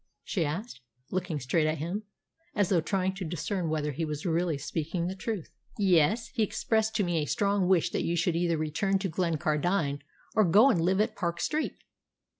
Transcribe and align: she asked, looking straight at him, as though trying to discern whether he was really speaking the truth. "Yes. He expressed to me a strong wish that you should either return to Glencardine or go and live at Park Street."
she 0.23 0.43
asked, 0.43 0.81
looking 1.11 1.39
straight 1.39 1.67
at 1.67 1.77
him, 1.77 2.01
as 2.55 2.69
though 2.69 2.81
trying 2.81 3.13
to 3.13 3.23
discern 3.23 3.69
whether 3.69 3.91
he 3.91 4.03
was 4.03 4.25
really 4.25 4.57
speaking 4.57 5.05
the 5.05 5.13
truth. 5.13 5.51
"Yes. 5.77 6.29
He 6.29 6.41
expressed 6.41 6.95
to 6.95 7.03
me 7.03 7.19
a 7.19 7.25
strong 7.27 7.67
wish 7.67 7.91
that 7.91 8.01
you 8.01 8.15
should 8.15 8.35
either 8.35 8.57
return 8.57 8.97
to 8.97 9.09
Glencardine 9.09 9.99
or 10.35 10.43
go 10.45 10.71
and 10.71 10.81
live 10.81 11.01
at 11.01 11.15
Park 11.15 11.39
Street." 11.39 11.75